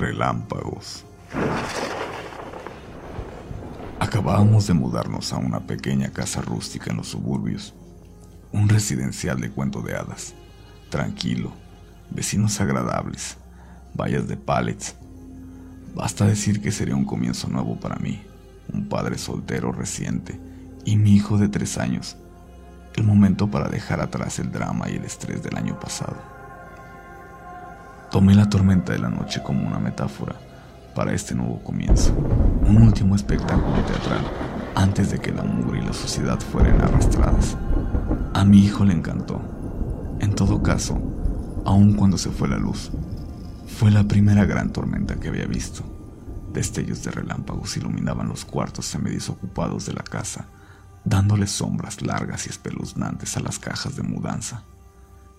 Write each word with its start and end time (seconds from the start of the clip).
Relámpagos. 0.00 1.04
Acabábamos 3.98 4.66
de 4.66 4.72
mudarnos 4.72 5.30
a 5.34 5.36
una 5.36 5.60
pequeña 5.60 6.10
casa 6.10 6.40
rústica 6.40 6.90
en 6.90 6.96
los 6.96 7.08
suburbios, 7.08 7.74
un 8.50 8.70
residencial 8.70 9.38
de 9.42 9.50
cuento 9.50 9.82
de 9.82 9.96
hadas, 9.96 10.32
tranquilo, 10.88 11.52
vecinos 12.08 12.58
agradables, 12.62 13.36
vallas 13.94 14.26
de 14.26 14.38
pallets. 14.38 14.96
Basta 15.94 16.24
decir 16.24 16.62
que 16.62 16.72
sería 16.72 16.96
un 16.96 17.04
comienzo 17.04 17.48
nuevo 17.48 17.78
para 17.78 17.96
mí, 17.96 18.22
un 18.72 18.88
padre 18.88 19.18
soltero 19.18 19.70
reciente. 19.70 20.40
Y 20.86 20.96
mi 20.96 21.14
hijo 21.14 21.36
de 21.36 21.50
tres 21.50 21.76
años, 21.76 22.16
el 22.96 23.04
momento 23.04 23.50
para 23.50 23.68
dejar 23.68 24.00
atrás 24.00 24.38
el 24.38 24.50
drama 24.50 24.88
y 24.88 24.96
el 24.96 25.04
estrés 25.04 25.42
del 25.42 25.58
año 25.58 25.78
pasado. 25.78 26.39
Tomé 28.10 28.34
la 28.34 28.50
tormenta 28.50 28.92
de 28.92 28.98
la 28.98 29.08
noche 29.08 29.40
como 29.40 29.64
una 29.64 29.78
metáfora 29.78 30.34
para 30.96 31.12
este 31.12 31.32
nuevo 31.32 31.62
comienzo, 31.62 32.12
un 32.66 32.82
último 32.82 33.14
espectáculo 33.14 33.76
teatral 33.84 34.26
antes 34.74 35.12
de 35.12 35.20
que 35.20 35.30
la 35.30 35.44
mugre 35.44 35.78
y 35.78 35.86
la 35.86 35.92
suciedad 35.92 36.40
fueran 36.40 36.80
arrastradas. 36.80 37.56
A 38.34 38.44
mi 38.44 38.64
hijo 38.64 38.84
le 38.84 38.94
encantó. 38.94 39.40
En 40.18 40.34
todo 40.34 40.60
caso, 40.60 41.00
aun 41.64 41.92
cuando 41.92 42.18
se 42.18 42.30
fue 42.30 42.48
la 42.48 42.58
luz, 42.58 42.90
fue 43.68 43.92
la 43.92 44.02
primera 44.02 44.44
gran 44.44 44.72
tormenta 44.72 45.14
que 45.14 45.28
había 45.28 45.46
visto. 45.46 45.84
Destellos 46.52 47.04
de 47.04 47.12
relámpagos 47.12 47.76
iluminaban 47.76 48.28
los 48.28 48.44
cuartos 48.44 48.86
semidesocupados 48.86 49.86
de 49.86 49.92
la 49.92 50.02
casa, 50.02 50.48
dándole 51.04 51.46
sombras 51.46 52.02
largas 52.02 52.46
y 52.46 52.50
espeluznantes 52.50 53.36
a 53.36 53.40
las 53.40 53.60
cajas 53.60 53.94
de 53.94 54.02
mudanza. 54.02 54.64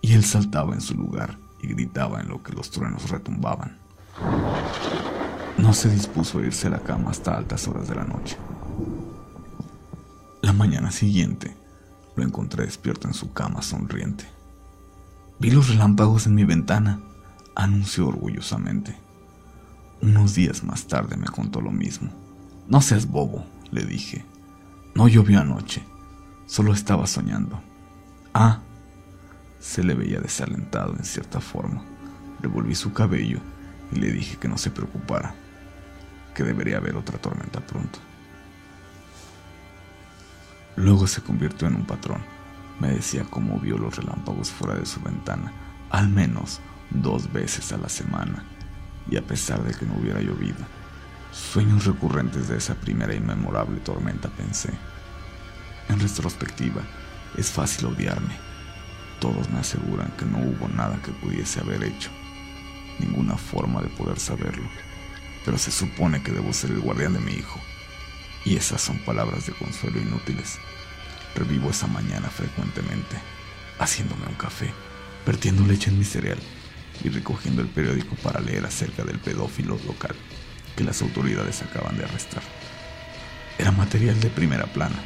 Y 0.00 0.12
él 0.12 0.22
saltaba 0.22 0.74
en 0.74 0.80
su 0.80 0.94
lugar 0.94 1.38
y 1.62 1.68
gritaba 1.68 2.20
en 2.20 2.28
lo 2.28 2.42
que 2.42 2.52
los 2.52 2.70
truenos 2.70 3.08
retumbaban. 3.10 3.78
No 5.56 5.72
se 5.72 5.88
dispuso 5.88 6.38
a 6.38 6.42
irse 6.42 6.66
a 6.66 6.70
la 6.70 6.80
cama 6.80 7.10
hasta 7.10 7.36
altas 7.36 7.66
horas 7.68 7.88
de 7.88 7.94
la 7.94 8.04
noche. 8.04 8.36
La 10.42 10.52
mañana 10.52 10.90
siguiente 10.90 11.56
lo 12.16 12.24
encontré 12.24 12.64
despierto 12.66 13.06
en 13.06 13.14
su 13.14 13.32
cama 13.32 13.62
sonriente. 13.62 14.26
Vi 15.38 15.50
los 15.50 15.68
relámpagos 15.68 16.26
en 16.26 16.34
mi 16.34 16.44
ventana, 16.44 17.00
anunció 17.54 18.08
orgullosamente. 18.08 18.96
Unos 20.00 20.34
días 20.34 20.64
más 20.64 20.86
tarde 20.86 21.16
me 21.16 21.26
contó 21.26 21.60
lo 21.60 21.70
mismo. 21.70 22.10
No 22.68 22.80
seas 22.80 23.06
bobo, 23.06 23.44
le 23.70 23.84
dije. 23.84 24.24
No 24.94 25.08
llovió 25.08 25.40
anoche, 25.40 25.84
solo 26.46 26.72
estaba 26.72 27.06
soñando. 27.06 27.60
Ah, 28.34 28.60
se 29.62 29.84
le 29.84 29.94
veía 29.94 30.20
desalentado 30.20 30.92
en 30.98 31.04
cierta 31.04 31.40
forma. 31.40 31.84
Revolví 32.40 32.74
su 32.74 32.92
cabello 32.92 33.38
y 33.92 33.96
le 34.00 34.10
dije 34.10 34.36
que 34.36 34.48
no 34.48 34.58
se 34.58 34.72
preocupara, 34.72 35.36
que 36.34 36.42
debería 36.42 36.78
haber 36.78 36.96
otra 36.96 37.18
tormenta 37.18 37.60
pronto. 37.60 38.00
Luego 40.74 41.06
se 41.06 41.22
convirtió 41.22 41.68
en 41.68 41.76
un 41.76 41.86
patrón. 41.86 42.20
Me 42.80 42.90
decía 42.90 43.24
cómo 43.30 43.60
vio 43.60 43.78
los 43.78 43.96
relámpagos 43.96 44.50
fuera 44.50 44.74
de 44.74 44.84
su 44.84 45.00
ventana, 45.00 45.52
al 45.90 46.08
menos 46.08 46.60
dos 46.90 47.32
veces 47.32 47.72
a 47.72 47.76
la 47.76 47.88
semana, 47.88 48.44
y 49.08 49.16
a 49.16 49.22
pesar 49.22 49.62
de 49.62 49.74
que 49.74 49.86
no 49.86 49.94
hubiera 49.94 50.20
llovido. 50.20 50.58
Sueños 51.30 51.86
recurrentes 51.86 52.48
de 52.48 52.56
esa 52.56 52.74
primera 52.74 53.14
y 53.14 53.20
memorable 53.20 53.78
tormenta, 53.78 54.28
pensé. 54.28 54.70
En 55.88 56.00
retrospectiva, 56.00 56.82
es 57.36 57.48
fácil 57.48 57.86
odiarme. 57.86 58.51
Todos 59.22 59.48
me 59.50 59.60
aseguran 59.60 60.12
que 60.18 60.24
no 60.24 60.38
hubo 60.38 60.66
nada 60.66 61.00
que 61.00 61.12
pudiese 61.12 61.60
haber 61.60 61.84
hecho, 61.84 62.10
ninguna 62.98 63.36
forma 63.36 63.80
de 63.80 63.86
poder 63.86 64.18
saberlo, 64.18 64.68
pero 65.44 65.58
se 65.58 65.70
supone 65.70 66.24
que 66.24 66.32
debo 66.32 66.52
ser 66.52 66.72
el 66.72 66.80
guardián 66.80 67.12
de 67.12 67.20
mi 67.20 67.34
hijo. 67.34 67.60
Y 68.44 68.56
esas 68.56 68.82
son 68.82 68.98
palabras 68.98 69.46
de 69.46 69.52
consuelo 69.52 70.00
inútiles. 70.00 70.58
Revivo 71.36 71.70
esa 71.70 71.86
mañana 71.86 72.30
frecuentemente, 72.30 73.14
haciéndome 73.78 74.26
un 74.26 74.34
café, 74.34 74.74
vertiendo 75.24 75.64
leche 75.64 75.90
en 75.90 76.00
mi 76.00 76.04
cereal 76.04 76.40
y 77.04 77.08
recogiendo 77.08 77.62
el 77.62 77.68
periódico 77.68 78.16
para 78.24 78.40
leer 78.40 78.66
acerca 78.66 79.04
del 79.04 79.20
pedófilo 79.20 79.78
local 79.86 80.16
que 80.74 80.82
las 80.82 81.00
autoridades 81.00 81.62
acaban 81.62 81.96
de 81.96 82.06
arrestar. 82.06 82.42
Era 83.56 83.70
material 83.70 84.18
de 84.18 84.30
primera 84.30 84.66
plana. 84.66 85.00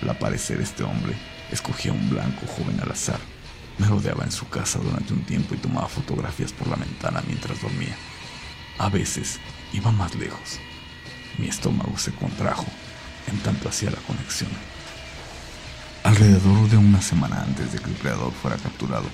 Al 0.00 0.08
aparecer 0.08 0.60
este 0.60 0.84
hombre, 0.84 1.16
escogía 1.50 1.92
un 1.92 2.10
blanco 2.10 2.46
joven 2.46 2.78
al 2.80 2.92
azar. 2.92 3.18
Me 3.80 3.86
rodeaba 3.86 4.24
en 4.24 4.30
su 4.30 4.46
casa 4.48 4.78
durante 4.78 5.14
un 5.14 5.22
tiempo 5.22 5.54
y 5.54 5.58
tomaba 5.58 5.88
fotografías 5.88 6.52
por 6.52 6.68
la 6.68 6.76
ventana 6.76 7.22
mientras 7.26 7.62
dormía. 7.62 7.96
A 8.78 8.90
veces 8.90 9.40
iba 9.72 9.90
más 9.90 10.14
lejos. 10.16 10.60
Mi 11.38 11.48
estómago 11.48 11.96
se 11.96 12.12
contrajo 12.12 12.66
en 13.26 13.38
tanto 13.38 13.70
hacía 13.70 13.90
la 13.90 13.96
conexión. 14.06 14.50
Alrededor 16.04 16.68
de 16.68 16.76
una 16.76 17.00
semana 17.00 17.42
antes 17.42 17.72
de 17.72 17.78
que 17.78 17.88
el 17.88 17.96
creador 17.96 18.32
fuera 18.32 18.58
capturado, 18.58 19.06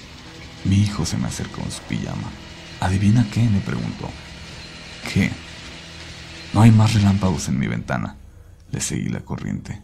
mi 0.65 0.81
hijo 0.81 1.06
se 1.06 1.16
me 1.16 1.28
acercó 1.28 1.62
en 1.62 1.71
su 1.71 1.82
pijama. 1.82 2.28
¿Adivina 2.81 3.25
qué? 3.32 3.43
me 3.49 3.60
preguntó. 3.60 4.10
¿Qué? 5.12 5.31
No 6.55 6.62
hay 6.62 6.72
más 6.72 6.94
relámpagos 6.94 7.49
en 7.49 7.59
mi 7.59 7.69
ventana. 7.69 8.16
Le 8.72 8.81
seguí 8.81 9.10
la 9.10 9.21
corriente. 9.21 9.81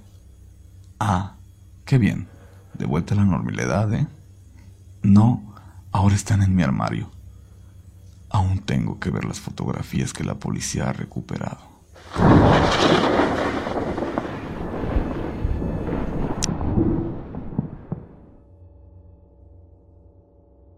Ah, 0.99 1.37
qué 1.85 1.99
bien. 1.99 2.27
De 2.75 2.87
vuelta 2.87 3.15
a 3.15 3.19
la 3.19 3.25
normalidad, 3.25 3.95
¿eh? 3.95 4.09
No, 5.03 5.55
ahora 5.91 6.15
están 6.15 6.43
en 6.43 6.55
mi 6.55 6.63
armario. 6.63 7.11
Aún 8.31 8.61
tengo 8.61 8.99
que 8.99 9.11
ver 9.11 9.25
las 9.25 9.41
fotografías 9.41 10.13
que 10.13 10.25
la 10.25 10.35
policía 10.35 10.89
ha 10.89 10.93
recuperado. 10.93 11.61